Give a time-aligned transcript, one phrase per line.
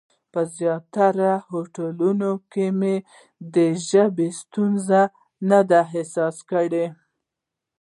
[0.31, 2.95] په زیاترو هوټلونو کې مې
[3.55, 3.57] د
[3.87, 5.01] ژبې ستونزه
[5.49, 6.85] نه ده احساس کړې.